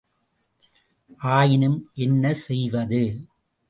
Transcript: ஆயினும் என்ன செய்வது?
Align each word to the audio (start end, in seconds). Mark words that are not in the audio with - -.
ஆயினும் 1.31 1.79
என்ன 1.97 2.33
செய்வது? 2.43 3.03